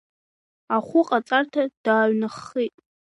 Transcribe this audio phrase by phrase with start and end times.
[0.75, 2.75] Ахәыҟаҵарҭа дааҩнаххит.